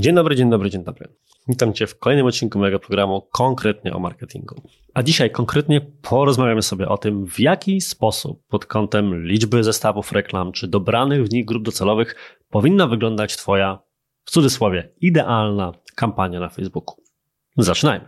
Dzień 0.00 0.14
dobry, 0.14 0.36
dzień 0.36 0.50
dobry, 0.50 0.70
dzień 0.70 0.84
dobry. 0.84 1.08
Witam 1.48 1.72
Cię 1.72 1.86
w 1.86 1.98
kolejnym 1.98 2.26
odcinku 2.26 2.58
mojego 2.58 2.78
programu 2.78 3.22
konkretnie 3.32 3.94
o 3.94 3.98
marketingu. 3.98 4.62
A 4.94 5.02
dzisiaj 5.02 5.30
konkretnie 5.30 5.80
porozmawiamy 5.80 6.62
sobie 6.62 6.88
o 6.88 6.98
tym, 6.98 7.26
w 7.26 7.40
jaki 7.40 7.80
sposób 7.80 8.46
pod 8.48 8.66
kątem 8.66 9.26
liczby 9.26 9.64
zestawów 9.64 10.12
reklam 10.12 10.52
czy 10.52 10.68
dobranych 10.68 11.24
w 11.24 11.32
nich 11.32 11.44
grup 11.44 11.62
docelowych 11.62 12.14
powinna 12.50 12.86
wyglądać 12.86 13.36
Twoja, 13.36 13.78
w 14.24 14.30
cudzysłowie, 14.30 14.92
idealna 15.00 15.72
kampania 15.94 16.40
na 16.40 16.48
Facebooku. 16.48 16.96
Zaczynajmy. 17.56 18.06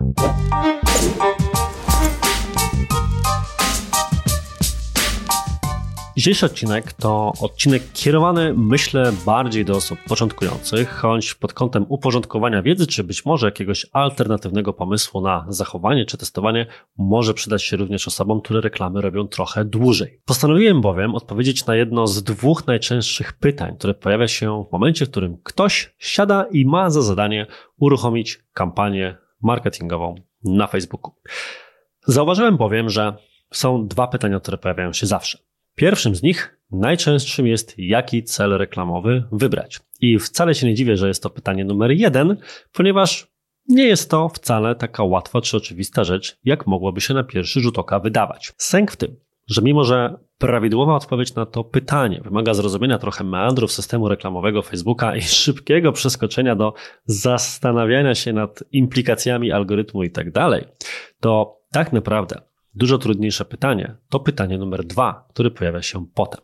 Dzisiejszy 6.16 6.46
odcinek 6.46 6.92
to 6.92 7.32
odcinek 7.40 7.82
kierowany, 7.92 8.54
myślę, 8.56 9.12
bardziej 9.26 9.64
do 9.64 9.76
osób 9.76 9.98
początkujących, 10.08 10.90
choć 10.90 11.34
pod 11.34 11.52
kątem 11.52 11.86
uporządkowania 11.88 12.62
wiedzy, 12.62 12.86
czy 12.86 13.04
być 13.04 13.24
może 13.24 13.46
jakiegoś 13.46 13.86
alternatywnego 13.92 14.72
pomysłu 14.72 15.20
na 15.20 15.46
zachowanie 15.48 16.06
czy 16.06 16.16
testowanie, 16.16 16.66
może 16.98 17.34
przydać 17.34 17.62
się 17.62 17.76
również 17.76 18.08
osobom, 18.08 18.40
które 18.40 18.60
reklamy 18.60 19.00
robią 19.00 19.28
trochę 19.28 19.64
dłużej. 19.64 20.20
Postanowiłem 20.24 20.80
bowiem 20.80 21.14
odpowiedzieć 21.14 21.66
na 21.66 21.76
jedno 21.76 22.06
z 22.06 22.22
dwóch 22.22 22.66
najczęstszych 22.66 23.32
pytań, 23.32 23.76
które 23.78 23.94
pojawia 23.94 24.28
się 24.28 24.64
w 24.68 24.72
momencie, 24.72 25.06
w 25.06 25.10
którym 25.10 25.36
ktoś 25.42 25.94
siada 25.98 26.46
i 26.50 26.64
ma 26.64 26.90
za 26.90 27.02
zadanie 27.02 27.46
uruchomić 27.78 28.40
kampanię 28.52 29.16
marketingową 29.42 30.14
na 30.44 30.66
Facebooku. 30.66 31.12
Zauważyłem 32.06 32.56
bowiem, 32.56 32.90
że 32.90 33.16
są 33.52 33.86
dwa 33.86 34.06
pytania, 34.06 34.40
które 34.40 34.58
pojawiają 34.58 34.92
się 34.92 35.06
zawsze. 35.06 35.38
Pierwszym 35.74 36.14
z 36.14 36.22
nich, 36.22 36.58
najczęstszym 36.70 37.46
jest, 37.46 37.74
jaki 37.78 38.24
cel 38.24 38.58
reklamowy 38.58 39.24
wybrać. 39.32 39.80
I 40.00 40.18
wcale 40.18 40.54
się 40.54 40.66
nie 40.66 40.74
dziwię, 40.74 40.96
że 40.96 41.08
jest 41.08 41.22
to 41.22 41.30
pytanie 41.30 41.64
numer 41.64 41.90
jeden, 41.90 42.36
ponieważ 42.72 43.32
nie 43.68 43.84
jest 43.84 44.10
to 44.10 44.28
wcale 44.28 44.74
taka 44.74 45.04
łatwa 45.04 45.40
czy 45.40 45.56
oczywista 45.56 46.04
rzecz, 46.04 46.38
jak 46.44 46.66
mogłoby 46.66 47.00
się 47.00 47.14
na 47.14 47.24
pierwszy 47.24 47.60
rzut 47.60 47.78
oka 47.78 48.00
wydawać. 48.00 48.52
Sęk 48.56 48.92
w 48.92 48.96
tym, 48.96 49.16
że 49.46 49.62
mimo 49.62 49.84
że 49.84 50.18
prawidłowa 50.38 50.94
odpowiedź 50.96 51.34
na 51.34 51.46
to 51.46 51.64
pytanie 51.64 52.20
wymaga 52.24 52.54
zrozumienia 52.54 52.98
trochę 52.98 53.24
meandrów 53.24 53.72
systemu 53.72 54.08
reklamowego 54.08 54.62
Facebooka 54.62 55.16
i 55.16 55.22
szybkiego 55.22 55.92
przeskoczenia 55.92 56.56
do 56.56 56.74
zastanawiania 57.04 58.14
się 58.14 58.32
nad 58.32 58.64
implikacjami 58.72 59.52
algorytmu 59.52 60.02
i 60.02 60.10
tak 60.10 60.32
dalej, 60.32 60.64
to 61.20 61.60
tak 61.70 61.92
naprawdę 61.92 62.42
Dużo 62.74 62.98
trudniejsze 62.98 63.44
pytanie 63.44 63.94
to 64.08 64.20
pytanie 64.20 64.58
numer 64.58 64.84
dwa, 64.84 65.26
które 65.28 65.50
pojawia 65.50 65.82
się 65.82 66.06
potem. 66.14 66.40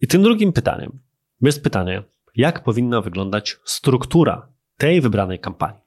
I 0.00 0.06
tym 0.06 0.22
drugim 0.22 0.52
pytaniem 0.52 0.98
jest 1.40 1.62
pytanie, 1.62 2.02
jak 2.34 2.64
powinna 2.64 3.00
wyglądać 3.00 3.56
struktura 3.64 4.48
tej 4.76 5.00
wybranej 5.00 5.38
kampanii. 5.38 5.80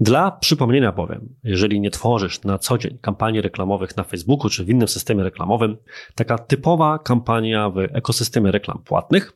Dla 0.00 0.30
przypomnienia 0.30 0.92
bowiem, 0.92 1.34
jeżeli 1.44 1.80
nie 1.80 1.90
tworzysz 1.90 2.42
na 2.44 2.58
co 2.58 2.78
dzień 2.78 2.98
kampanii 2.98 3.40
reklamowych 3.40 3.96
na 3.96 4.04
Facebooku 4.04 4.50
czy 4.50 4.64
w 4.64 4.68
innym 4.68 4.88
systemie 4.88 5.24
reklamowym, 5.24 5.76
taka 6.14 6.38
typowa 6.38 6.98
kampania 6.98 7.70
w 7.70 7.78
ekosystemie 7.78 8.50
reklam 8.50 8.82
płatnych 8.84 9.32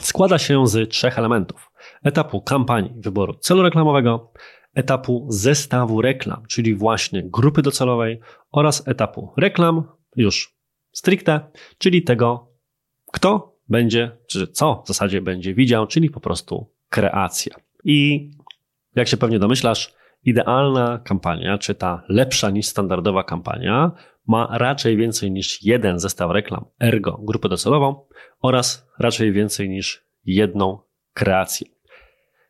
składa 0.00 0.38
się 0.38 0.66
z 0.66 0.90
trzech 0.90 1.18
elementów: 1.18 1.72
etapu 2.04 2.40
kampanii 2.40 2.92
wyboru 2.96 3.34
celu 3.34 3.62
reklamowego, 3.62 4.32
etapu 4.78 5.26
zestawu 5.28 6.02
reklam, 6.02 6.42
czyli 6.48 6.74
właśnie 6.74 7.22
grupy 7.22 7.62
docelowej 7.62 8.20
oraz 8.50 8.88
etapu 8.88 9.32
reklam 9.36 9.84
już 10.16 10.56
stricte, 10.92 11.50
czyli 11.78 12.02
tego, 12.02 12.52
kto 13.12 13.58
będzie, 13.68 14.16
czy 14.26 14.46
co 14.46 14.82
w 14.84 14.88
zasadzie 14.88 15.22
będzie 15.22 15.54
widział, 15.54 15.86
czyli 15.86 16.10
po 16.10 16.20
prostu 16.20 16.72
kreacja. 16.88 17.56
I 17.84 18.30
jak 18.94 19.08
się 19.08 19.16
pewnie 19.16 19.38
domyślasz, 19.38 19.94
idealna 20.24 20.98
kampania, 21.04 21.58
czy 21.58 21.74
ta 21.74 22.02
lepsza 22.08 22.50
niż 22.50 22.66
standardowa 22.66 23.24
kampania, 23.24 23.92
ma 24.26 24.48
raczej 24.58 24.96
więcej 24.96 25.30
niż 25.30 25.62
jeden 25.62 25.98
zestaw 25.98 26.30
reklam, 26.30 26.64
ergo 26.80 27.20
grupę 27.22 27.48
docelową 27.48 28.06
oraz 28.40 28.86
raczej 28.98 29.32
więcej 29.32 29.68
niż 29.68 30.04
jedną 30.24 30.78
kreację. 31.12 31.77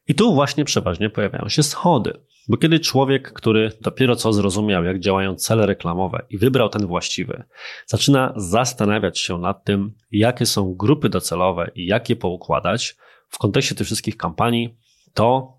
I 0.09 0.15
tu 0.15 0.35
właśnie 0.35 0.65
przeważnie 0.65 1.11
pojawiają 1.11 1.49
się 1.49 1.63
schody, 1.63 2.21
bo 2.49 2.57
kiedy 2.57 2.81
człowiek, 2.81 3.33
który 3.33 3.73
dopiero 3.81 4.17
co 4.17 4.33
zrozumiał, 4.33 4.85
jak 4.85 5.01
działają 5.01 5.35
cele 5.35 5.67
reklamowe 5.67 6.27
i 6.31 6.39
wybrał 6.39 6.69
ten 6.69 6.87
właściwy, 6.87 7.45
zaczyna 7.87 8.33
zastanawiać 8.37 9.19
się 9.19 9.39
nad 9.39 9.65
tym, 9.65 9.95
jakie 10.11 10.47
są 10.47 10.75
grupy 10.75 11.09
docelowe 11.09 11.71
i 11.75 11.87
jak 11.87 12.11
je 12.11 12.17
poukładać 12.17 12.97
w 13.29 13.39
kontekście 13.39 13.75
tych 13.75 13.87
wszystkich 13.87 14.17
kampanii, 14.17 14.79
to 15.15 15.59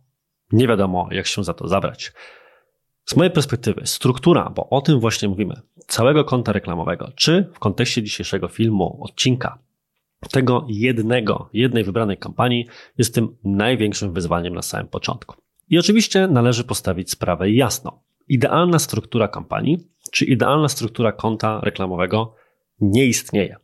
nie 0.52 0.68
wiadomo, 0.68 1.08
jak 1.12 1.28
się 1.28 1.44
za 1.44 1.54
to 1.54 1.68
zabrać. 1.68 2.14
Z 3.06 3.16
mojej 3.16 3.32
perspektywy, 3.32 3.82
struktura, 3.86 4.52
bo 4.56 4.70
o 4.70 4.82
tym 4.82 5.00
właśnie 5.00 5.30
mówimy, 5.30 5.62
całego 5.88 6.26
konta 6.26 6.52
reklamowego, 6.52 7.12
czy 7.16 7.50
w 7.54 7.60
kontekście 7.60 8.04
dzisiejszego 8.04 8.48
filmu, 8.48 8.98
odcinka, 9.02 9.60
tego 10.32 10.66
jednego, 10.70 11.50
jednej 11.54 11.84
wybranej 11.84 12.18
kampanii 12.18 12.68
jest 12.98 13.16
tym 13.16 13.36
największym 13.44 14.14
wyzwaniem 14.14 14.54
na 14.54 14.62
samym 14.62 14.88
początku. 14.88 15.36
I 15.70 15.80
oczywiście 15.80 16.28
należy 16.28 16.64
postawić 16.64 17.12
sprawę 17.12 17.52
jasno. 17.52 18.04
Idealna 18.28 18.80
struktura 18.80 19.28
kampanii, 19.28 19.78
czy 20.12 20.26
idealna 20.26 20.70
struktura 20.70 21.12
konta 21.12 21.60
reklamowego 21.64 22.36
nie 22.82 23.06
istnieje. 23.06 23.56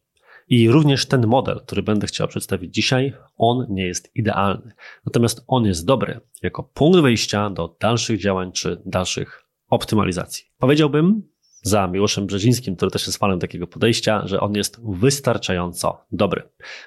I 0.49 0.69
również 0.69 1.05
ten 1.05 1.27
model, 1.27 1.59
który 1.65 1.83
będę 1.83 2.07
chciał 2.07 2.27
przedstawić 2.27 2.73
dzisiaj, 2.73 3.13
on 3.37 3.65
nie 3.69 3.87
jest 3.87 4.15
idealny. 4.15 4.71
Natomiast 5.05 5.43
on 5.47 5.65
jest 5.65 5.85
dobry 5.85 6.19
jako 6.41 6.63
punkt 6.63 6.99
wyjścia 6.99 7.49
do 7.49 7.75
dalszych 7.79 8.19
działań 8.19 8.51
czy 8.51 8.81
dalszych 8.85 9.45
optymalizacji. 9.69 10.45
Powiedziałbym, 10.57 11.23
za 11.65 11.87
Miłoszem 11.87 12.25
Brzezińskim, 12.25 12.75
który 12.75 12.91
też 12.91 13.07
jest 13.07 13.19
fanem 13.19 13.39
takiego 13.39 13.67
podejścia, 13.67 14.27
że 14.27 14.39
on 14.39 14.55
jest 14.55 14.81
wystarczająco 14.83 16.05
dobry. 16.11 16.41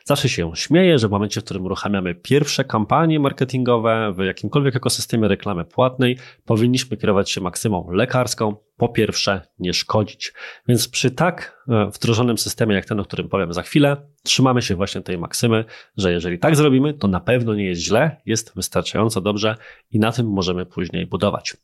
Zawsze 0.05 0.28
się 0.28 0.53
śmieję, 0.55 0.99
że 0.99 1.09
w 1.09 1.11
momencie, 1.11 1.41
w 1.41 1.44
którym 1.44 1.65
uruchamiamy 1.65 2.15
pierwsze 2.15 2.65
kampanie 2.65 3.21
marketingowe 3.21 4.12
w 4.17 4.25
jakimkolwiek 4.25 4.77
ekosystemie 4.77 5.28
reklamy 5.28 5.65
płatnej, 5.65 6.19
powinniśmy 6.44 6.97
kierować 6.97 7.31
się 7.31 7.41
maksymą 7.41 7.91
lekarską. 7.91 8.56
Po 8.77 8.88
pierwsze, 8.88 9.43
nie 9.59 9.75
szkodzić. 9.75 10.33
Więc 10.69 10.88
przy 10.88 11.11
tak 11.11 11.65
e, 11.69 11.91
wdrożonym 11.94 12.38
systemie 12.38 12.75
jak 12.75 12.84
ten, 12.84 13.00
o 13.00 13.05
którym 13.05 13.28
powiem 13.28 13.53
za 13.53 13.62
chwilę, 13.62 13.97
trzymamy 14.22 14.62
się 14.62 14.77
właśnie 14.77 15.00
tej 15.00 15.19
maksymy, 15.19 15.65
że 15.97 16.12
jeżeli 16.12 16.38
tak 16.38 16.56
zrobimy, 16.56 16.94
to 16.94 17.09
na 17.09 17.21
pewno 17.21 17.55
nie 17.55 17.65
jest 17.65 17.81
źle, 17.83 18.17
jest 18.27 18.53
wystarczająco 18.56 19.21
dobrze 19.21 19.56
i 19.91 19.99
na 19.99 20.12
tym 20.12 20.27
możemy 20.27 20.67
później 20.67 21.06
budować. 21.06 21.56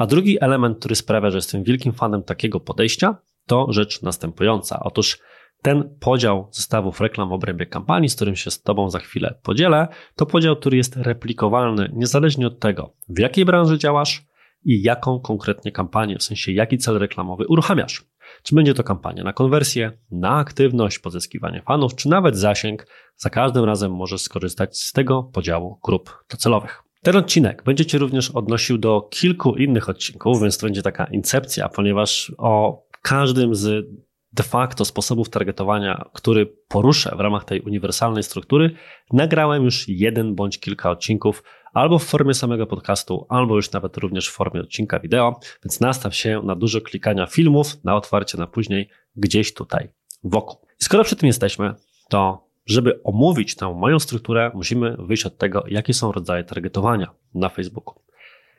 A 0.00 0.06
drugi 0.06 0.38
element, 0.40 0.78
który 0.78 0.94
sprawia, 0.94 1.30
że 1.30 1.38
jestem 1.38 1.64
wielkim 1.64 1.92
fanem 1.92 2.22
takiego 2.22 2.60
podejścia, 2.60 3.16
to 3.46 3.66
rzecz 3.72 4.02
następująca. 4.02 4.80
Otóż 4.82 5.18
ten 5.62 5.96
podział 6.00 6.48
zestawów 6.52 7.00
reklam 7.00 7.28
w 7.28 7.32
obrębie 7.32 7.66
kampanii, 7.66 8.08
z 8.08 8.16
którym 8.16 8.36
się 8.36 8.50
z 8.50 8.62
Tobą 8.62 8.90
za 8.90 8.98
chwilę 8.98 9.38
podzielę, 9.42 9.88
to 10.16 10.26
podział, 10.26 10.56
który 10.56 10.76
jest 10.76 10.96
replikowalny 10.96 11.90
niezależnie 11.92 12.46
od 12.46 12.60
tego, 12.60 12.96
w 13.08 13.18
jakiej 13.18 13.44
branży 13.44 13.78
działasz 13.78 14.26
i 14.64 14.82
jaką 14.82 15.20
konkretnie 15.20 15.72
kampanię, 15.72 16.18
w 16.18 16.22
sensie 16.22 16.52
jaki 16.52 16.78
cel 16.78 16.98
reklamowy 16.98 17.46
uruchamiasz. 17.46 18.04
Czy 18.42 18.54
będzie 18.54 18.74
to 18.74 18.84
kampania 18.84 19.24
na 19.24 19.32
konwersję, 19.32 19.92
na 20.10 20.30
aktywność, 20.36 20.98
pozyskiwanie 20.98 21.62
fanów, 21.62 21.94
czy 21.94 22.08
nawet 22.08 22.36
zasięg, 22.36 22.86
za 23.16 23.30
każdym 23.30 23.64
razem 23.64 23.92
możesz 23.92 24.20
skorzystać 24.20 24.78
z 24.78 24.92
tego 24.92 25.22
podziału 25.22 25.80
grup 25.84 26.24
docelowych. 26.30 26.89
Ten 27.02 27.16
odcinek 27.16 27.62
będzie 27.62 27.86
Cię 27.86 27.98
również 27.98 28.30
odnosił 28.30 28.78
do 28.78 29.08
kilku 29.10 29.56
innych 29.56 29.88
odcinków, 29.88 30.42
więc 30.42 30.58
to 30.58 30.66
będzie 30.66 30.82
taka 30.82 31.04
incepcja, 31.04 31.68
ponieważ 31.68 32.32
o 32.38 32.82
każdym 33.02 33.54
z 33.54 33.86
de 34.32 34.42
facto 34.42 34.84
sposobów 34.84 35.28
targetowania, 35.28 36.10
który 36.14 36.46
poruszę 36.68 37.16
w 37.16 37.20
ramach 37.20 37.44
tej 37.44 37.60
uniwersalnej 37.60 38.22
struktury, 38.22 38.70
nagrałem 39.12 39.64
już 39.64 39.88
jeden 39.88 40.34
bądź 40.34 40.60
kilka 40.60 40.90
odcinków, 40.90 41.42
albo 41.72 41.98
w 41.98 42.04
formie 42.04 42.34
samego 42.34 42.66
podcastu, 42.66 43.26
albo 43.28 43.56
już 43.56 43.72
nawet 43.72 43.96
również 43.96 44.28
w 44.28 44.32
formie 44.32 44.60
odcinka 44.60 45.00
wideo, 45.00 45.40
więc 45.64 45.80
nastaw 45.80 46.14
się 46.16 46.42
na 46.44 46.56
dużo 46.56 46.80
klikania 46.80 47.26
filmów, 47.26 47.84
na 47.84 47.96
otwarcie 47.96 48.38
na 48.38 48.46
później 48.46 48.88
gdzieś 49.16 49.54
tutaj 49.54 49.88
wokół. 50.24 50.60
I 50.80 50.84
skoro 50.84 51.04
przy 51.04 51.16
tym 51.16 51.26
jesteśmy, 51.26 51.74
to 52.08 52.49
żeby 52.70 53.02
omówić 53.04 53.56
tę 53.56 53.74
moją 53.74 53.98
strukturę, 53.98 54.50
musimy 54.54 54.96
wyjść 54.98 55.26
od 55.26 55.38
tego, 55.38 55.64
jakie 55.68 55.94
są 55.94 56.12
rodzaje 56.12 56.44
targetowania 56.44 57.10
na 57.34 57.48
Facebooku. 57.48 57.94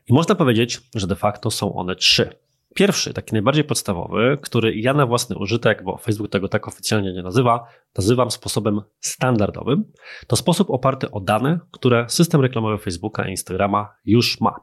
I 0.08 0.14
można 0.14 0.36
powiedzieć, 0.36 0.82
że 0.96 1.08
de 1.08 1.16
facto 1.16 1.52
są 1.52 1.76
one 1.76 1.96
trzy. 1.96 2.30
Pierwszy, 2.76 3.14
taki 3.14 3.34
najbardziej 3.34 3.64
podstawowy, 3.64 4.38
który 4.42 4.76
ja 4.76 4.94
na 4.94 5.06
własny 5.06 5.38
użytek, 5.38 5.84
bo 5.84 5.98
Facebook 5.98 6.32
tego 6.32 6.48
tak 6.48 6.68
oficjalnie 6.68 7.14
nie 7.14 7.24
nazywa, 7.24 7.68
nazywam 7.98 8.32
sposobem 8.32 8.82
standardowym, 9.00 9.84
to 10.28 10.36
sposób 10.36 10.70
oparty 10.70 11.12
o 11.12 11.20
dane, 11.20 11.60
które 11.72 12.06
system 12.10 12.42
reklamowy 12.42 12.78
Facebooka 12.78 13.28
i 13.28 13.30
Instagrama 13.30 13.94
już 14.06 14.42
ma. 14.42 14.56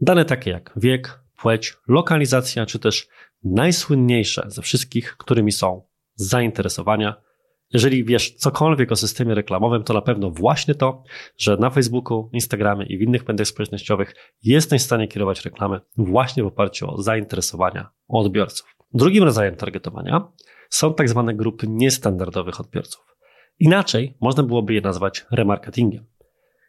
Dane 0.00 0.24
takie 0.24 0.50
jak 0.50 0.72
wiek, 0.76 1.20
płeć, 1.36 1.76
lokalizacja, 1.88 2.66
czy 2.66 2.78
też 2.78 3.08
najsłynniejsze 3.44 4.42
ze 4.46 4.62
wszystkich, 4.62 5.16
którymi 5.16 5.52
są 5.52 5.82
zainteresowania, 6.14 7.29
Jeżeli 7.72 8.04
wiesz 8.04 8.34
cokolwiek 8.34 8.92
o 8.92 8.96
systemie 8.96 9.34
reklamowym, 9.34 9.82
to 9.82 9.94
na 9.94 10.02
pewno 10.02 10.30
właśnie 10.30 10.74
to, 10.74 11.02
że 11.38 11.56
na 11.56 11.70
Facebooku, 11.70 12.30
Instagramie 12.32 12.86
i 12.86 12.98
w 12.98 13.02
innych 13.02 13.28
mediach 13.28 13.46
społecznościowych 13.46 14.14
jesteś 14.42 14.82
w 14.82 14.84
stanie 14.84 15.08
kierować 15.08 15.44
reklamy 15.44 15.80
właśnie 15.96 16.42
w 16.42 16.46
oparciu 16.46 16.90
o 16.90 17.02
zainteresowania 17.02 17.90
odbiorców. 18.08 18.76
Drugim 18.94 19.24
rodzajem 19.24 19.56
targetowania 19.56 20.28
są 20.70 20.94
tak 20.94 21.08
zwane 21.08 21.34
grupy 21.34 21.66
niestandardowych 21.68 22.60
odbiorców. 22.60 23.16
Inaczej 23.58 24.16
można 24.20 24.42
byłoby 24.42 24.74
je 24.74 24.80
nazwać 24.80 25.26
remarketingiem. 25.30 26.06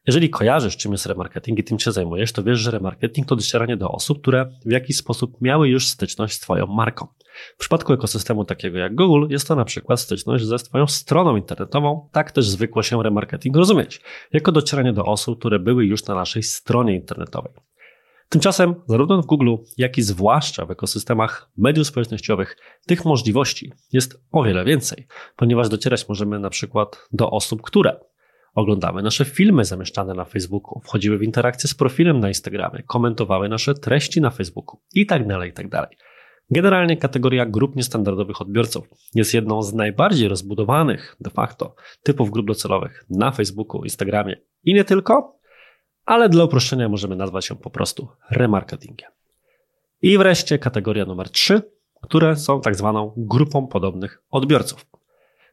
Jeżeli 0.07 0.29
kojarzysz, 0.29 0.77
czym 0.77 0.91
jest 0.91 1.05
remarketing 1.05 1.59
i 1.59 1.63
tym 1.63 1.79
się 1.79 1.91
zajmujesz, 1.91 2.31
to 2.31 2.43
wiesz, 2.43 2.59
że 2.59 2.71
remarketing 2.71 3.27
to 3.27 3.35
docieranie 3.35 3.77
do 3.77 3.91
osób, 3.91 4.21
które 4.21 4.51
w 4.65 4.71
jakiś 4.71 4.97
sposób 4.97 5.41
miały 5.41 5.69
już 5.69 5.87
styczność 5.87 6.33
z 6.33 6.39
Twoją 6.39 6.67
marką. 6.67 7.07
W 7.55 7.59
przypadku 7.59 7.93
ekosystemu 7.93 8.45
takiego 8.45 8.77
jak 8.77 8.95
Google 8.95 9.25
jest 9.29 9.47
to 9.47 9.55
na 9.55 9.65
przykład 9.65 9.99
styczność 9.99 10.45
ze 10.45 10.57
Twoją 10.57 10.87
stroną 10.87 11.35
internetową, 11.35 12.09
tak 12.11 12.31
też 12.31 12.49
zwykło 12.49 12.83
się 12.83 13.03
remarketing 13.03 13.55
rozumieć, 13.55 14.01
jako 14.33 14.51
docieranie 14.51 14.93
do 14.93 15.05
osób, 15.05 15.39
które 15.39 15.59
były 15.59 15.85
już 15.85 16.05
na 16.05 16.15
naszej 16.15 16.43
stronie 16.43 16.95
internetowej. 16.95 17.53
Tymczasem, 18.29 18.75
zarówno 18.87 19.21
w 19.21 19.25
Google, 19.25 19.55
jak 19.77 19.97
i 19.97 20.01
zwłaszcza 20.01 20.65
w 20.65 20.71
ekosystemach 20.71 21.49
mediów 21.57 21.87
społecznościowych, 21.87 22.57
tych 22.87 23.05
możliwości 23.05 23.71
jest 23.93 24.23
o 24.31 24.43
wiele 24.43 24.65
więcej, 24.65 25.07
ponieważ 25.35 25.69
docierać 25.69 26.09
możemy 26.09 26.39
na 26.39 26.49
przykład 26.49 27.07
do 27.11 27.31
osób, 27.31 27.61
które 27.61 27.99
oglądały 28.53 29.03
nasze 29.03 29.25
filmy 29.25 29.65
zamieszczane 29.65 30.13
na 30.13 30.25
Facebooku, 30.25 30.81
wchodziły 30.83 31.17
w 31.17 31.23
interakcję 31.23 31.69
z 31.69 31.73
profilem 31.73 32.19
na 32.19 32.27
Instagramie, 32.27 32.83
komentowały 32.83 33.49
nasze 33.49 33.73
treści 33.73 34.21
na 34.21 34.29
Facebooku 34.29 34.81
itd. 34.93 35.25
Tak 35.27 35.45
itd. 35.45 35.69
Tak 35.69 35.89
Generalnie 36.51 36.97
kategoria 36.97 37.45
grup 37.45 37.75
niestandardowych 37.75 38.41
odbiorców 38.41 38.89
jest 39.15 39.33
jedną 39.33 39.61
z 39.61 39.73
najbardziej 39.73 40.27
rozbudowanych 40.27 41.15
de 41.19 41.29
facto 41.29 41.75
typów 42.03 42.31
grup 42.31 42.47
docelowych 42.47 43.05
na 43.09 43.31
Facebooku, 43.31 43.83
Instagramie 43.83 44.35
i 44.63 44.73
nie 44.73 44.83
tylko, 44.83 45.39
ale 46.05 46.29
dla 46.29 46.43
uproszczenia 46.43 46.89
możemy 46.89 47.15
nazwać 47.15 47.49
ją 47.49 47.55
po 47.55 47.69
prostu 47.69 48.07
remarketingiem. 48.31 49.11
I 50.01 50.17
wreszcie 50.17 50.59
kategoria 50.59 51.05
numer 51.05 51.29
3, 51.29 51.61
które 52.01 52.35
są 52.35 52.61
tak 52.61 52.75
zwaną 52.75 53.13
grupą 53.17 53.67
podobnych 53.67 54.23
odbiorców. 54.29 54.85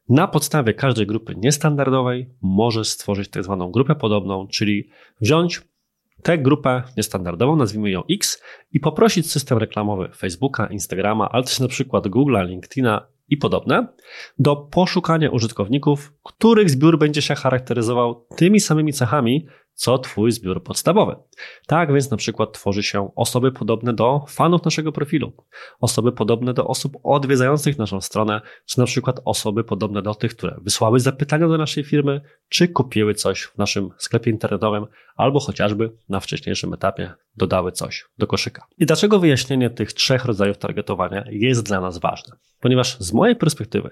Na 0.08 0.28
podstawie 0.28 0.75
każdej 0.75 1.06
grupy 1.06 1.34
niestandardowej 1.37 2.31
możesz 2.43 2.88
stworzyć 2.88 3.28
tak 3.28 3.44
zwaną 3.44 3.70
grupę 3.70 3.94
podobną, 3.94 4.46
czyli 4.49 4.88
wziąć 5.20 5.62
tę 6.22 6.38
grupę 6.38 6.82
niestandardową, 6.96 7.56
nazwijmy 7.56 7.90
ją 7.90 8.02
X, 8.10 8.43
i 8.72 8.81
poprosić 8.81 9.31
system 9.31 9.58
reklamowy 9.58 10.08
Facebooka, 10.16 10.66
Instagrama, 10.66 11.28
ale 11.28 11.44
też 11.44 11.60
na 11.60 11.69
przykład 11.69 12.06
Google'a, 12.06 12.46
LinkedIna 12.46 13.06
i 13.28 13.37
podobne, 13.37 13.87
do 14.38 14.56
poszukania 14.56 15.31
użytkowników, 15.31 16.12
których 16.22 16.70
zbiór 16.70 16.99
będzie 16.99 17.22
się 17.22 17.34
charakteryzował 17.34 18.26
tymi 18.37 18.60
samymi 18.60 18.93
cechami, 18.93 19.46
co 19.78 19.98
Twój 19.98 20.32
zbiór 20.32 20.62
podstawowy. 20.62 21.16
Tak 21.66 21.92
więc 21.92 22.10
na 22.10 22.16
przykład 22.16 22.52
tworzy 22.52 22.82
się 22.82 23.10
osoby 23.16 23.52
podobne 23.52 23.92
do 23.92 24.25
fanów 24.28 24.64
naszego 24.64 24.92
profilu, 24.92 25.32
osoby 25.80 26.12
podobne 26.12 26.54
do 26.54 26.66
osób 26.66 26.96
odwiedzających 27.02 27.78
naszą 27.78 28.00
stronę, 28.00 28.40
czy 28.66 28.78
na 28.78 28.84
przykład 28.84 29.20
osoby 29.25 29.64
podobne 29.64 30.02
do 30.02 30.14
tych, 30.14 30.36
które 30.36 30.56
wysłały 30.62 31.00
zapytania 31.00 31.48
do 31.48 31.58
naszej 31.58 31.84
firmy, 31.84 32.20
czy 32.48 32.69
kupiły 32.69 33.14
coś 33.14 33.42
w 33.42 33.58
naszym 33.58 33.90
sklepie 33.98 34.30
internetowym, 34.30 34.86
albo 35.16 35.40
chociażby 35.40 35.92
na 36.08 36.20
wcześniejszym 36.20 36.74
etapie 36.74 37.12
dodały 37.36 37.72
coś 37.72 38.04
do 38.19 38.26
koszyka. 38.26 38.66
I 38.78 38.86
dlaczego 38.86 39.19
wyjaśnienie 39.19 39.70
tych 39.70 39.92
trzech 39.92 40.24
rodzajów 40.24 40.58
targetowania 40.58 41.24
jest 41.31 41.62
dla 41.62 41.81
nas 41.81 41.98
ważne? 41.98 42.36
Ponieważ 42.60 42.98
z 42.98 43.12
mojej 43.12 43.36
perspektywy 43.36 43.90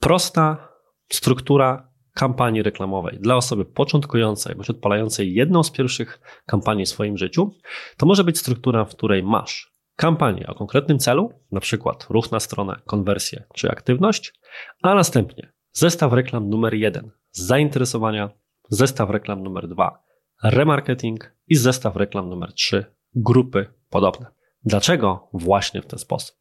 prosta 0.00 0.68
struktura 1.12 1.91
kampanii 2.14 2.62
reklamowej 2.62 3.18
dla 3.20 3.36
osoby 3.36 3.64
początkującej 3.64 4.54
bądź 4.54 4.70
odpalającej 4.70 5.34
jedną 5.34 5.62
z 5.62 5.70
pierwszych 5.70 6.20
kampanii 6.46 6.86
w 6.86 6.88
swoim 6.88 7.18
życiu, 7.18 7.54
to 7.96 8.06
może 8.06 8.24
być 8.24 8.38
struktura, 8.38 8.84
w 8.84 8.90
której 8.90 9.22
masz 9.22 9.72
kampanię 9.96 10.46
o 10.46 10.54
konkretnym 10.54 10.98
celu, 10.98 11.32
na 11.52 11.60
przykład 11.60 12.06
ruch 12.10 12.32
na 12.32 12.40
stronę, 12.40 12.80
konwersję 12.86 13.44
czy 13.54 13.70
aktywność, 13.70 14.32
a 14.82 14.94
następnie 14.94 15.52
zestaw 15.72 16.12
reklam 16.12 16.48
numer 16.48 16.74
jeden 16.74 17.10
zainteresowania, 17.30 18.30
zestaw 18.68 19.10
reklam 19.10 19.42
numer 19.42 19.68
dwa 19.68 20.02
remarketing 20.42 21.34
i 21.46 21.56
zestaw 21.56 21.96
reklam 21.96 22.28
numer 22.28 22.52
trzy 22.52 22.84
grupy 23.14 23.66
podobne. 23.90 24.26
Dlaczego 24.64 25.28
właśnie 25.32 25.82
w 25.82 25.86
ten 25.86 25.98
sposób? 25.98 26.36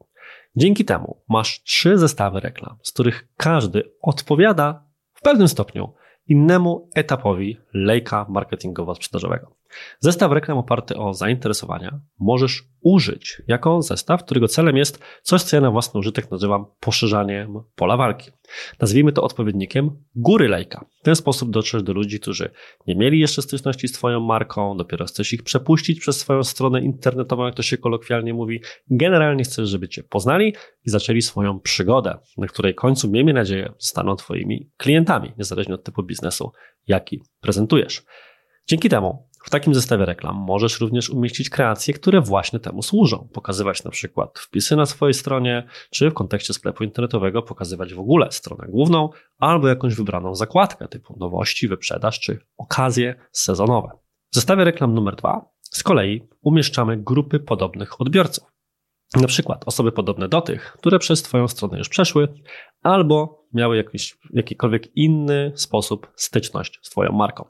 Dzięki 0.56 0.86
temu 0.86 1.24
masz 1.30 1.64
trzy 1.64 1.98
zestawy 1.98 2.40
reklam, 2.40 2.78
z 2.84 2.92
których 2.92 3.28
każdy 3.38 3.84
odpowiada 4.02 4.91
w 5.22 5.24
pewnym 5.24 5.48
stopniu 5.48 5.94
innemu 6.28 6.90
etapowi 6.96 7.58
lejka 7.74 8.26
marketingowo-sprzedażowego. 8.30 9.61
Zestaw 10.00 10.32
reklam 10.32 10.58
oparty 10.58 10.98
o 10.98 11.14
zainteresowania 11.14 12.00
możesz 12.20 12.64
użyć 12.82 13.42
jako 13.48 13.82
zestaw, 13.82 14.24
którego 14.24 14.48
celem 14.48 14.78
jest 14.78 15.00
coś, 15.22 15.42
co 15.42 15.58
ja 15.58 15.62
na 15.62 15.72
własny 15.72 16.00
użytek 16.00 16.32
nazywam 16.32 16.66
poszerzaniem 16.80 17.60
pola 17.76 17.98
walki. 17.98 18.32
Nazwijmy 18.80 19.12
to 19.12 19.24
odpowiednikiem 19.24 19.90
góry 20.16 20.48
lejka. 20.48 20.86
W 21.02 21.04
ten 21.04 21.16
sposób 21.16 21.52
dotrzesz 21.52 21.84
do 21.84 21.94
ludzi, 21.94 22.20
którzy 22.20 22.52
nie 22.88 22.96
mieli 22.96 23.20
jeszcze 23.20 23.42
styczności 23.42 23.88
z 23.88 23.92
Twoją 23.92 24.20
marką, 24.20 24.78
dopiero 24.78 25.06
chcesz 25.06 25.34
ich 25.34 25.44
przepuścić 25.44 26.00
przez 26.00 26.20
swoją 26.20 26.44
stronę 26.44 26.82
internetową, 26.82 27.46
jak 27.46 27.56
to 27.56 27.64
się 27.64 27.78
kolokwialnie 27.78 28.34
mówi. 28.34 28.62
Generalnie 28.90 29.44
chcesz, 29.44 29.70
żeby 29.70 29.90
Cię 29.90 30.04
poznali 30.04 30.56
i 30.86 30.90
zaczęli 30.90 31.22
swoją 31.22 31.60
przygodę, 31.60 32.18
na 32.38 32.48
której 32.48 32.76
końcu, 32.76 33.12
miejmy 33.12 33.34
nadzieję, 33.34 33.74
zostaną 33.80 34.16
Twoimi 34.16 34.72
klientami, 34.78 35.34
niezależnie 35.38 35.76
od 35.76 35.84
typu 35.84 36.04
biznesu, 36.04 36.52
jaki 36.88 37.22
prezentujesz. 37.42 38.04
Dzięki 38.68 38.90
temu 38.90 39.31
w 39.44 39.50
takim 39.50 39.74
zestawie 39.74 40.06
reklam 40.06 40.36
możesz 40.36 40.80
również 40.80 41.10
umieścić 41.10 41.50
kreacje, 41.50 41.94
które 41.94 42.22
właśnie 42.22 42.60
temu 42.60 42.82
służą. 42.82 43.28
Pokazywać 43.34 43.84
na 43.84 43.92
przykład 43.92 44.40
wpisy 44.40 44.76
na 44.76 44.86
swojej 44.86 45.14
stronie, 45.14 45.68
czy 45.90 46.10
w 46.10 46.14
kontekście 46.14 46.54
sklepu 46.54 46.84
internetowego 46.84 47.42
pokazywać 47.42 47.94
w 47.94 48.00
ogóle 48.00 48.32
stronę 48.32 48.68
główną 48.70 49.10
albo 49.38 49.68
jakąś 49.68 49.96
wybraną 49.96 50.36
zakładkę 50.36 50.88
typu 50.88 51.16
nowości, 51.20 51.68
wyprzedaż 51.68 52.20
czy 52.20 52.40
okazje 52.58 53.16
sezonowe. 53.32 53.90
W 54.32 54.36
zestawie 54.36 54.64
reklam 54.64 54.94
numer 54.94 55.16
dwa 55.16 55.52
z 55.62 55.84
kolei 55.84 56.28
umieszczamy 56.42 56.98
grupy 56.98 57.40
podobnych 57.40 58.02
odbiorców. 58.02 58.52
Na 59.16 59.28
przykład 59.28 59.64
osoby 59.68 59.92
podobne 59.92 60.30
do 60.30 60.42
tych, 60.42 60.74
które 60.74 61.00
przez 61.00 61.24
Twoją 61.24 61.48
stronę 61.48 61.78
już 61.78 61.90
przeszły, 61.90 62.28
albo 62.82 63.46
miały 63.54 63.78
jakiś, 63.78 64.18
jakikolwiek 64.34 64.98
inny 64.98 65.52
sposób 65.56 66.12
styczność 66.16 66.80
z 66.82 66.90
Twoją 66.90 67.12
marką. 67.12 67.46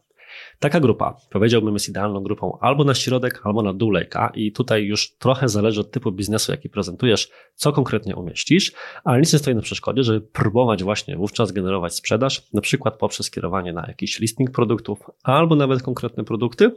Taka 0.60 0.80
grupa, 0.80 1.16
powiedziałbym, 1.30 1.74
jest 1.74 1.90
idealną 1.90 2.24
grupą 2.24 2.58
albo 2.62 2.84
na 2.84 2.94
środek, 2.94 3.42
albo 3.44 3.62
na 3.62 3.74
dół 3.74 3.92
lejka 3.92 4.32
i 4.36 4.52
tutaj 4.52 4.86
już 4.86 5.16
trochę 5.16 5.50
zależy 5.50 5.82
od 5.82 5.92
typu 5.92 6.12
biznesu, 6.12 6.52
jaki 6.52 6.70
prezentujesz, 6.70 7.30
co 7.56 7.72
konkretnie 7.72 8.16
umieścisz, 8.16 8.72
ale 9.04 9.20
nic 9.20 9.34
nie 9.34 9.40
stoi 9.40 9.56
na 9.56 9.62
przeszkodzie, 9.62 10.04
żeby 10.04 10.22
próbować 10.22 10.84
właśnie 10.84 11.18
wówczas 11.18 11.52
generować 11.52 11.96
sprzedaż, 11.96 12.48
na 12.54 12.62
przykład 12.62 12.98
poprzez 12.98 13.32
kierowanie 13.32 13.74
na 13.74 13.86
jakiś 13.88 14.20
listing 14.20 14.52
produktów 14.52 15.00
albo 15.24 15.56
nawet 15.56 15.84
konkretne 15.84 16.24
produkty, 16.24 16.72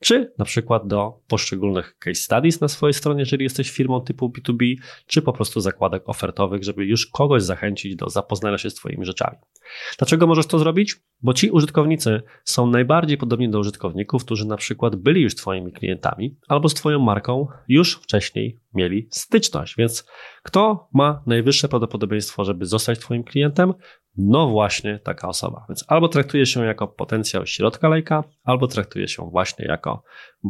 czy 0.00 0.32
na 0.38 0.44
przykład 0.44 0.86
do 0.86 1.20
poszczególnych 1.28 1.98
case 1.98 2.14
studies 2.14 2.60
na 2.60 2.68
swojej 2.68 2.94
stronie, 2.94 3.20
jeżeli 3.20 3.44
jesteś 3.44 3.70
firmą 3.70 4.00
typu 4.00 4.28
B2B, 4.28 4.76
czy 5.06 5.22
po 5.22 5.32
prostu 5.32 5.60
zakładek 5.60 6.08
ofertowych, 6.08 6.64
żeby 6.64 6.84
już 6.84 7.06
kogoś 7.06 7.42
zachęcić 7.42 7.96
do 7.96 8.08
zapoznania 8.08 8.58
się 8.58 8.70
z 8.70 8.74
Twoimi 8.74 9.06
rzeczami. 9.06 9.36
Dlaczego 9.98 10.26
możesz 10.26 10.46
to 10.46 10.58
zrobić? 10.58 10.96
Bo 11.22 11.34
ci 11.34 11.50
użytkownicy 11.50 12.22
są 12.44 12.66
najbardziej 12.66 13.18
podobni 13.18 13.50
do 13.50 13.58
użytkowników, 13.58 14.24
którzy 14.24 14.46
na 14.46 14.56
przykład 14.56 14.96
byli 14.96 15.22
już 15.22 15.34
Twoimi 15.34 15.72
klientami 15.72 16.36
albo 16.48 16.68
z 16.68 16.74
Twoją 16.74 16.98
marką 16.98 17.46
już 17.68 17.94
wcześniej 17.94 18.60
mieli 18.74 19.08
styczność. 19.10 19.76
Więc 19.76 20.06
kto 20.42 20.88
ma 20.92 21.22
najwyższe 21.26 21.68
prawdopodobieństwo, 21.68 22.44
żeby 22.44 22.66
zostać 22.66 22.98
Twoim 22.98 23.24
klientem? 23.24 23.74
No 24.16 24.48
właśnie 24.48 24.98
taka 24.98 25.28
osoba. 25.28 25.64
Więc 25.68 25.84
albo 25.88 26.08
traktuje 26.08 26.46
się 26.46 26.64
jako 26.64 26.88
potencjał 26.88 27.46
środka 27.46 27.88
lejka, 27.88 28.24
albo 28.44 28.66
traktuje 28.66 29.08
się 29.08 29.30
właśnie 29.30 29.64
jako 29.64 30.02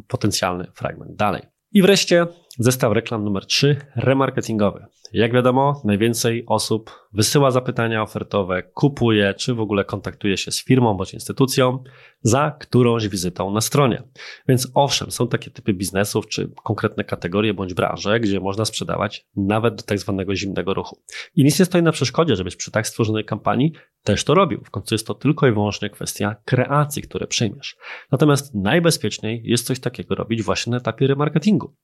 potencjalny 0.09 0.67
fragment 0.75 1.17
dalej. 1.17 1.43
I 1.73 1.83
wreszcie 1.83 2.27
zestaw 2.59 2.93
reklam 2.93 3.25
numer 3.25 3.47
3, 3.47 3.77
remarketingowy. 3.97 4.87
Jak 5.13 5.33
wiadomo, 5.33 5.83
najwięcej 5.85 6.45
osób 6.47 6.91
wysyła 7.13 7.51
zapytania 7.51 8.03
ofertowe, 8.03 8.63
kupuje, 8.63 9.35
czy 9.35 9.55
w 9.55 9.61
ogóle 9.61 9.85
kontaktuje 9.85 10.37
się 10.37 10.51
z 10.51 10.65
firmą 10.65 10.95
bądź 10.95 11.15
instytucją 11.15 11.85
za 12.23 12.57
którąś 12.61 13.09
wizytą 13.09 13.51
na 13.51 13.61
stronie. 13.61 14.03
Więc 14.49 14.69
owszem, 14.75 15.11
są 15.11 15.29
takie 15.29 15.51
typy 15.51 15.75
biznesów, 15.75 16.29
czy 16.29 16.53
konkretne 16.63 17.05
kategorie 17.05 17.55
bądź 17.55 17.75
branże, 17.75 18.21
gdzie 18.21 18.41
można 18.41 18.65
sprzedawać 18.65 19.27
nawet 19.37 19.75
do 19.75 19.83
tak 19.83 19.99
zwanego 19.99 20.37
zimnego 20.37 20.75
ruchu. 20.75 21.03
I 21.35 21.45
nic 21.45 21.59
nie 21.59 21.65
stoi 21.65 21.83
na 21.83 21.93
przeszkodzie, 21.93 22.37
żebyś 22.37 22.57
przy 22.57 22.71
tak 22.71 22.87
stworzonej 22.89 23.25
kampanii 23.25 23.73
też 24.03 24.25
to 24.25 24.35
robił. 24.35 24.61
W 24.65 24.71
końcu 24.71 24.95
jest 24.95 25.07
to 25.07 25.15
tylko 25.15 25.47
i 25.47 25.53
wyłącznie 25.53 25.91
kwestia 25.91 26.37
kreacji, 26.45 27.03
które 27.03 27.27
przyjmiesz. 27.27 27.77
Natomiast 28.13 28.55
najbezpieczniej 28.55 29.43
jest 29.45 29.67
coś 29.67 29.81
takiego 29.81 30.15
robić 30.15 30.43
właśnie 30.43 30.71
na 30.71 30.77
etapie 30.77 31.07
remarketingu. 31.07 31.75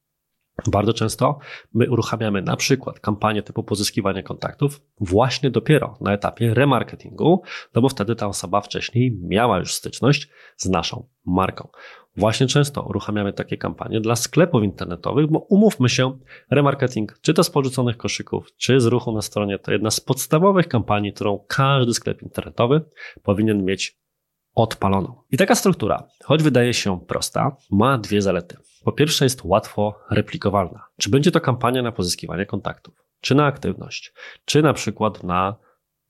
Bardzo 0.66 0.92
często 0.92 1.38
my 1.74 1.90
uruchamiamy 1.90 2.42
na 2.42 2.56
przykład 2.56 3.00
kampanię 3.00 3.42
typu 3.42 3.62
pozyskiwanie 3.62 4.22
kontaktów 4.22 4.80
właśnie 5.00 5.50
dopiero 5.50 5.96
na 6.00 6.12
etapie 6.12 6.54
remarketingu, 6.54 7.42
no 7.74 7.82
bo 7.82 7.88
wtedy 7.88 8.16
ta 8.16 8.26
osoba 8.26 8.60
wcześniej 8.60 9.18
miała 9.22 9.58
już 9.58 9.74
styczność 9.74 10.28
z 10.56 10.68
naszą 10.68 11.08
marką. 11.26 11.68
Właśnie 12.16 12.46
często 12.46 12.82
uruchamiamy 12.82 13.32
takie 13.32 13.56
kampanie 13.56 14.00
dla 14.00 14.16
sklepów 14.16 14.64
internetowych, 14.64 15.26
bo 15.26 15.38
umówmy 15.38 15.88
się, 15.88 16.18
remarketing, 16.50 17.18
czy 17.22 17.34
to 17.34 17.44
z 17.44 17.50
porzuconych 17.50 17.96
koszyków, 17.96 18.46
czy 18.56 18.80
z 18.80 18.86
ruchu 18.86 19.12
na 19.12 19.22
stronie, 19.22 19.58
to 19.58 19.72
jedna 19.72 19.90
z 19.90 20.00
podstawowych 20.00 20.68
kampanii, 20.68 21.12
którą 21.12 21.44
każdy 21.48 21.94
sklep 21.94 22.22
internetowy 22.22 22.80
powinien 23.22 23.64
mieć 23.64 23.98
odpaloną. 24.62 25.22
I 25.30 25.36
taka 25.36 25.54
struktura, 25.54 26.08
choć 26.24 26.42
wydaje 26.42 26.74
się 26.74 27.00
prosta, 27.00 27.56
ma 27.70 27.98
dwie 27.98 28.22
zalety. 28.22 28.56
Po 28.84 28.92
pierwsze 28.92 29.24
jest 29.24 29.44
łatwo 29.44 30.00
replikowalna. 30.10 30.84
Czy 30.96 31.10
będzie 31.10 31.30
to 31.30 31.40
kampania 31.40 31.82
na 31.82 31.92
pozyskiwanie 31.92 32.46
kontaktów, 32.46 33.04
czy 33.20 33.34
na 33.34 33.46
aktywność, 33.46 34.12
czy 34.44 34.62
na 34.62 34.72
przykład 34.72 35.24
na 35.24 35.56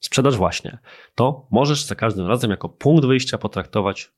sprzedaż 0.00 0.36
właśnie, 0.36 0.78
to 1.14 1.46
możesz 1.50 1.84
za 1.84 1.94
każdym 1.94 2.26
razem 2.26 2.50
jako 2.50 2.68
punkt 2.68 3.04
wyjścia 3.04 3.38
potraktować 3.38 4.12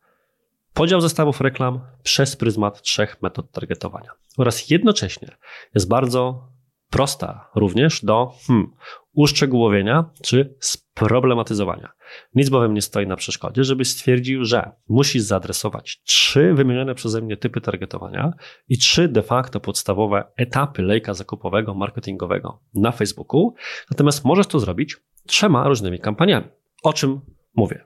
podział 0.75 1.01
zestawów 1.01 1.41
reklam 1.41 1.81
przez 2.03 2.37
pryzmat 2.37 2.83
trzech 2.83 3.23
metod 3.23 3.53
targetowania. 3.53 4.11
Oraz 4.39 4.71
jednocześnie 4.71 5.29
jest 5.75 5.89
bardzo 5.89 6.49
prosta 6.91 7.51
również 7.55 8.05
do 8.05 8.33
hmm, 8.47 8.73
uszczegółowienia 9.13 10.11
czy 10.23 10.55
sproblematyzowania. 10.61 11.93
Nic 12.35 12.49
bowiem 12.49 12.75
nie 12.75 12.83
stoi 12.83 13.07
na 13.07 13.17
przeszkodzie, 13.17 13.65
żeby 13.65 13.85
stwierdził, 13.85 14.45
że 14.45 14.73
musisz 14.89 15.23
zaadresować 15.23 16.03
trzy 16.05 16.55
wymienione 16.55 16.95
przeze 16.95 17.21
mnie 17.21 17.37
typy 17.37 17.61
targetowania 17.61 18.33
i 18.69 18.79
trzy 18.79 19.09
de 19.09 19.23
facto 19.23 19.61
podstawowe 19.61 20.25
etapy 20.37 20.83
lejka 20.83 21.15
zakupowego, 21.15 21.75
marketingowego 21.75 22.63
na 22.75 22.93
Facebooku. 22.93 23.55
Natomiast 23.91 24.25
możesz 24.25 24.47
to 24.47 24.61
zrobić 24.61 24.97
trzema 25.27 25.69
różnymi 25.69 25.99
kampaniami. 25.99 26.47
O 26.83 26.93
czym 26.93 27.21
mówię? 27.55 27.85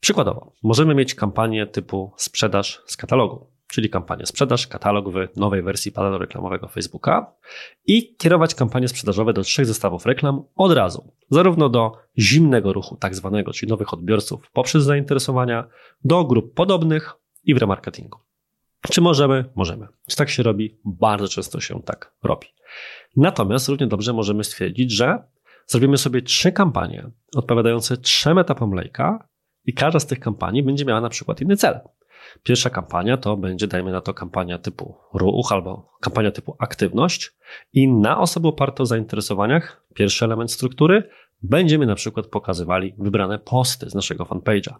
Przykładowo, 0.00 0.52
możemy 0.62 0.94
mieć 0.94 1.14
kampanię 1.14 1.66
typu 1.66 2.12
sprzedaż 2.16 2.82
z 2.86 2.96
katalogu 2.96 3.53
czyli 3.74 3.90
kampanię 3.90 4.26
sprzedaż, 4.26 4.66
katalog 4.66 5.08
w 5.08 5.36
nowej 5.36 5.62
wersji 5.62 5.92
panelu 5.92 6.18
reklamowego 6.18 6.68
Facebooka 6.68 7.34
i 7.86 8.16
kierować 8.16 8.54
kampanie 8.54 8.88
sprzedażowe 8.88 9.32
do 9.32 9.42
trzech 9.42 9.66
zestawów 9.66 10.06
reklam 10.06 10.42
od 10.56 10.72
razu, 10.72 11.12
zarówno 11.30 11.68
do 11.68 11.92
zimnego 12.18 12.72
ruchu, 12.72 12.96
tak 12.96 13.14
zwanego, 13.14 13.52
czyli 13.52 13.70
nowych 13.70 13.94
odbiorców 13.94 14.50
poprzez 14.52 14.84
zainteresowania, 14.84 15.68
do 16.04 16.24
grup 16.24 16.54
podobnych 16.54 17.14
i 17.44 17.54
w 17.54 17.58
remarketingu. 17.58 18.18
Czy 18.90 19.00
możemy? 19.00 19.44
Możemy. 19.54 19.86
Czy 20.06 20.16
tak 20.16 20.30
się 20.30 20.42
robi? 20.42 20.78
Bardzo 20.84 21.28
często 21.28 21.60
się 21.60 21.82
tak 21.82 22.14
robi. 22.22 22.46
Natomiast 23.16 23.68
równie 23.68 23.86
dobrze 23.86 24.12
możemy 24.12 24.44
stwierdzić, 24.44 24.92
że 24.92 25.22
zrobimy 25.66 25.98
sobie 25.98 26.22
trzy 26.22 26.52
kampanie 26.52 27.10
odpowiadające 27.36 27.96
trzem 27.96 28.38
etapom 28.38 28.72
lejka 28.72 29.28
i 29.64 29.74
każda 29.74 30.00
z 30.00 30.06
tych 30.06 30.20
kampanii 30.20 30.62
będzie 30.62 30.84
miała 30.84 31.00
na 31.00 31.08
przykład 31.08 31.40
inny 31.40 31.56
cel. 31.56 31.80
Pierwsza 32.42 32.70
kampania 32.70 33.16
to 33.16 33.36
będzie, 33.36 33.66
dajmy 33.66 33.92
na 33.92 34.00
to, 34.00 34.14
kampania 34.14 34.58
typu 34.58 34.96
ruch 35.14 35.52
albo 35.52 35.90
kampania 36.00 36.30
typu 36.30 36.56
aktywność 36.58 37.32
i 37.72 37.88
na 37.88 38.20
osoby 38.20 38.48
oparte 38.48 38.82
o 38.82 38.86
zainteresowaniach, 38.86 39.86
pierwszy 39.94 40.24
element 40.24 40.52
struktury, 40.52 41.08
będziemy 41.42 41.86
na 41.86 41.94
przykład 41.94 42.26
pokazywali 42.26 42.94
wybrane 42.98 43.38
posty 43.38 43.90
z 43.90 43.94
naszego 43.94 44.24
fanpage'a. 44.24 44.74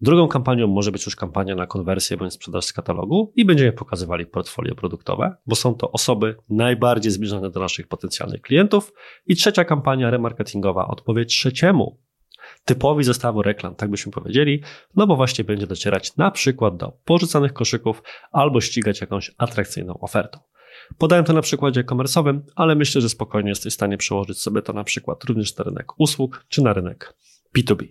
Drugą 0.00 0.28
kampanią 0.28 0.66
może 0.66 0.92
być 0.92 1.06
już 1.06 1.16
kampania 1.16 1.54
na 1.54 1.66
konwersję 1.66 2.16
bądź 2.16 2.32
sprzedaż 2.32 2.64
z 2.64 2.72
katalogu 2.72 3.32
i 3.36 3.44
będziemy 3.44 3.72
pokazywali 3.72 4.26
portfolio 4.26 4.74
produktowe, 4.74 5.36
bo 5.46 5.56
są 5.56 5.74
to 5.74 5.92
osoby 5.92 6.36
najbardziej 6.50 7.12
zbliżone 7.12 7.50
do 7.50 7.60
naszych 7.60 7.88
potencjalnych 7.88 8.40
klientów. 8.40 8.92
I 9.26 9.36
trzecia 9.36 9.64
kampania 9.64 10.10
remarketingowa 10.10 10.88
odpowie 10.88 11.24
trzeciemu 11.24 11.98
typowi 12.64 13.04
zestawu 13.04 13.42
reklam, 13.42 13.74
tak 13.74 13.90
byśmy 13.90 14.12
powiedzieli, 14.12 14.62
no 14.96 15.06
bo 15.06 15.16
właśnie 15.16 15.44
będzie 15.44 15.66
docierać 15.66 16.16
na 16.16 16.30
przykład 16.30 16.76
do 16.76 16.92
porzucanych 17.04 17.52
koszyków 17.52 18.02
albo 18.32 18.60
ścigać 18.60 19.00
jakąś 19.00 19.30
atrakcyjną 19.38 19.98
ofertą. 20.00 20.38
Podałem 20.98 21.24
to 21.24 21.32
na 21.32 21.42
przykładzie 21.42 21.84
komersowym, 21.84 22.42
ale 22.54 22.74
myślę, 22.74 23.00
że 23.00 23.08
spokojnie 23.08 23.48
jesteś 23.48 23.72
w 23.72 23.76
stanie 23.76 23.96
przełożyć 23.96 24.38
sobie 24.38 24.62
to 24.62 24.72
na 24.72 24.84
przykład 24.84 25.24
również 25.24 25.56
na 25.56 25.64
rynek 25.64 26.00
usług 26.00 26.44
czy 26.48 26.62
na 26.62 26.72
rynek 26.72 27.14
B2B. 27.58 27.86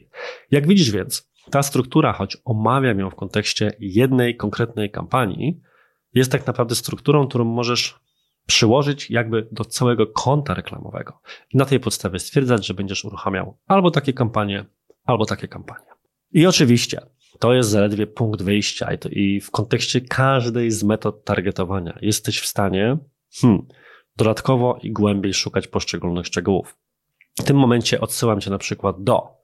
Jak 0.52 0.68
widzisz 0.68 0.92
więc, 0.92 1.30
ta 1.52 1.64
struktura, 1.64 2.14
choć 2.14 2.38
omawiam 2.46 3.00
ją 3.00 3.10
w 3.10 3.16
kontekście 3.16 3.72
jednej 3.80 4.36
konkretnej 4.36 4.92
kampanii, 4.92 5.62
jest 6.14 6.32
tak 6.32 6.48
naprawdę 6.48 6.76
strukturą, 6.76 7.28
którą 7.28 7.46
możesz 7.46 8.00
przyłożyć 8.46 9.12
jakby 9.12 9.48
do 9.52 9.66
całego 9.66 10.08
konta 10.08 10.54
reklamowego 10.54 11.22
na 11.54 11.66
tej 11.66 11.80
podstawie 11.80 12.20
stwierdzać, 12.20 12.68
że 12.68 12.74
będziesz 12.74 13.06
uruchamiał 13.06 13.58
albo 13.68 13.92
takie 13.92 14.14
kampanie, 14.14 14.66
albo 15.04 15.26
takie 15.26 15.48
kampanie. 15.48 15.86
I 16.32 16.46
oczywiście 16.46 17.02
to 17.40 17.54
jest 17.54 17.70
zaledwie 17.70 18.08
punkt 18.08 18.42
wyjścia 18.42 18.94
i, 18.94 18.98
to, 18.98 19.10
i 19.10 19.42
w 19.42 19.52
kontekście 19.52 20.02
każdej 20.02 20.72
z 20.72 20.84
metod 20.84 21.24
targetowania 21.24 21.98
jesteś 22.02 22.40
w 22.40 22.46
stanie 22.46 22.98
hmm, 23.42 23.68
dodatkowo 24.18 24.80
i 24.82 24.92
głębiej 24.92 25.34
szukać 25.34 25.68
poszczególnych 25.68 26.26
szczegółów. 26.26 26.78
W 27.40 27.44
tym 27.44 27.58
momencie 27.58 28.02
odsyłam 28.02 28.42
Cię 28.42 28.50
na 28.50 28.58
przykład 28.58 29.04
do 29.04 29.36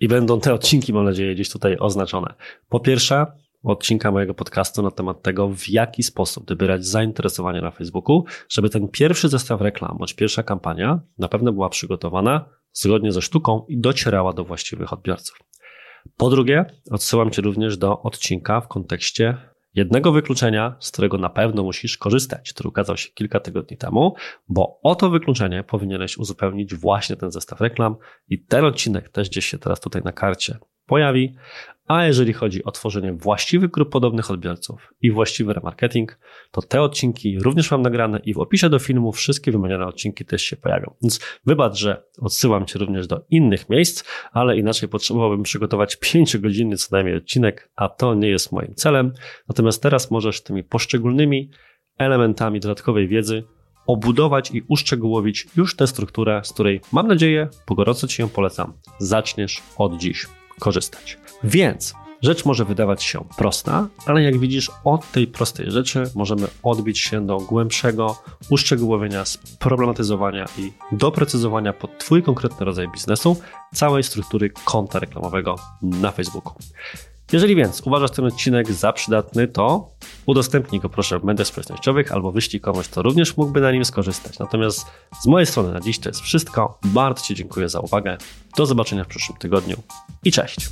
i 0.00 0.08
będą 0.08 0.40
te 0.40 0.54
odcinki, 0.54 0.92
mam 0.92 1.04
nadzieję, 1.04 1.34
gdzieś 1.34 1.50
tutaj 1.50 1.76
oznaczone. 1.78 2.34
Po 2.68 2.80
pierwsze, 2.80 3.26
odcinka 3.72 4.12
mojego 4.12 4.34
podcastu 4.34 4.82
na 4.82 4.90
temat 4.90 5.22
tego, 5.22 5.48
w 5.48 5.68
jaki 5.68 6.02
sposób 6.02 6.44
dobierać 6.44 6.86
zainteresowanie 6.86 7.60
na 7.60 7.70
Facebooku, 7.70 8.24
żeby 8.48 8.70
ten 8.70 8.88
pierwszy 8.88 9.28
zestaw 9.28 9.60
reklam, 9.60 9.96
bądź 9.98 10.14
pierwsza 10.14 10.42
kampania 10.42 11.00
na 11.18 11.28
pewno 11.28 11.52
była 11.52 11.68
przygotowana 11.68 12.48
zgodnie 12.72 13.12
ze 13.12 13.22
sztuką 13.22 13.64
i 13.68 13.80
docierała 13.80 14.32
do 14.32 14.44
właściwych 14.44 14.92
odbiorców. 14.92 15.38
Po 16.16 16.30
drugie, 16.30 16.64
odsyłam 16.90 17.30
Cię 17.30 17.42
również 17.42 17.76
do 17.76 18.02
odcinka 18.02 18.60
w 18.60 18.68
kontekście 18.68 19.36
jednego 19.74 20.12
wykluczenia, 20.12 20.76
z 20.80 20.90
którego 20.90 21.18
na 21.18 21.28
pewno 21.28 21.62
musisz 21.62 21.98
korzystać, 21.98 22.52
który 22.52 22.68
ukazał 22.68 22.96
się 22.96 23.08
kilka 23.08 23.40
tygodni 23.40 23.76
temu, 23.76 24.14
bo 24.48 24.80
o 24.82 24.94
to 24.94 25.10
wykluczenie 25.10 25.64
powinieneś 25.64 26.18
uzupełnić 26.18 26.74
właśnie 26.74 27.16
ten 27.16 27.30
zestaw 27.30 27.60
reklam 27.60 27.96
i 28.28 28.44
ten 28.44 28.64
odcinek 28.64 29.08
też 29.08 29.30
gdzieś 29.30 29.46
się 29.46 29.58
teraz 29.58 29.80
tutaj 29.80 30.02
na 30.04 30.12
karcie 30.12 30.58
pojawi, 30.86 31.34
a 31.88 32.04
jeżeli 32.04 32.32
chodzi 32.32 32.64
o 32.64 32.70
tworzenie 32.70 33.12
właściwych 33.12 33.70
grup 33.70 33.90
podobnych 33.90 34.30
odbiorców 34.30 34.94
i 35.02 35.10
właściwy 35.10 35.52
remarketing, 35.52 36.18
to 36.50 36.62
te 36.62 36.82
odcinki 36.82 37.38
również 37.38 37.70
mam 37.70 37.82
nagrane 37.82 38.18
i 38.18 38.34
w 38.34 38.38
opisie 38.38 38.68
do 38.68 38.78
filmu 38.78 39.12
wszystkie 39.12 39.52
wymienione 39.52 39.86
odcinki 39.86 40.24
też 40.24 40.42
się 40.42 40.56
pojawią. 40.56 40.94
Więc 41.02 41.20
wybacz, 41.46 41.76
że 41.76 42.02
odsyłam 42.18 42.66
Cię 42.66 42.78
również 42.78 43.06
do 43.06 43.24
innych 43.30 43.68
miejsc, 43.68 44.04
ale 44.32 44.56
inaczej 44.56 44.88
potrzebowałbym 44.88 45.42
przygotować 45.42 45.96
5-godzinny 45.96 46.76
co 46.76 46.88
najmniej 46.92 47.16
odcinek, 47.16 47.70
a 47.76 47.88
to 47.88 48.14
nie 48.14 48.28
jest 48.28 48.52
moim 48.52 48.74
celem. 48.74 49.12
Natomiast 49.48 49.82
teraz 49.82 50.10
możesz 50.10 50.42
tymi 50.42 50.64
poszczególnymi 50.64 51.50
elementami 51.98 52.60
dodatkowej 52.60 53.08
wiedzy 53.08 53.44
obudować 53.86 54.50
i 54.50 54.62
uszczegółowić 54.68 55.46
już 55.56 55.76
tę 55.76 55.86
strukturę, 55.86 56.40
z 56.44 56.52
której 56.52 56.80
mam 56.92 57.08
nadzieję, 57.08 57.48
po 57.66 57.74
gorąco 57.74 58.06
Ci 58.06 58.22
ją 58.22 58.28
polecam, 58.28 58.72
zaczniesz 58.98 59.62
od 59.78 59.96
dziś 59.96 60.26
korzystać. 60.60 61.18
Więc 61.44 61.94
rzecz 62.22 62.44
może 62.44 62.64
wydawać 62.64 63.02
się 63.02 63.24
prosta, 63.36 63.88
ale 64.06 64.22
jak 64.22 64.38
widzisz, 64.38 64.70
od 64.84 65.12
tej 65.12 65.26
prostej 65.26 65.70
rzeczy 65.70 66.10
możemy 66.14 66.46
odbić 66.62 66.98
się 66.98 67.26
do 67.26 67.38
głębszego 67.38 68.22
uszczegółowienia, 68.50 69.24
problematyzowania 69.58 70.46
i 70.58 70.72
doprecyzowania 70.92 71.72
pod 71.72 71.98
Twój 71.98 72.22
konkretny 72.22 72.66
rodzaj 72.66 72.88
biznesu 72.88 73.36
całej 73.74 74.02
struktury 74.02 74.50
konta 74.64 74.98
reklamowego 74.98 75.56
na 75.82 76.10
Facebooku. 76.10 76.54
Jeżeli 77.32 77.56
więc 77.56 77.80
uważasz 77.80 78.10
ten 78.10 78.24
odcinek 78.24 78.72
za 78.72 78.92
przydatny, 78.92 79.48
to 79.48 79.88
udostępnij 80.26 80.80
go 80.80 80.88
proszę 80.88 81.18
w 81.18 81.24
mediach 81.24 81.46
społecznościowych 81.46 82.12
albo 82.12 82.32
wyślij 82.32 82.60
komuś, 82.60 82.88
kto 82.88 83.02
również 83.02 83.36
mógłby 83.36 83.60
na 83.60 83.72
nim 83.72 83.84
skorzystać. 83.84 84.38
Natomiast 84.38 84.86
z 85.22 85.26
mojej 85.26 85.46
strony 85.46 85.72
na 85.72 85.80
dziś 85.80 85.98
to 85.98 86.08
jest 86.08 86.20
wszystko. 86.20 86.78
Bardzo 86.84 87.24
Ci 87.24 87.34
dziękuję 87.34 87.68
za 87.68 87.80
uwagę. 87.80 88.16
Do 88.56 88.66
zobaczenia 88.66 89.04
w 89.04 89.08
przyszłym 89.08 89.38
tygodniu 89.38 89.76
i 90.24 90.32
cześć. 90.32 90.70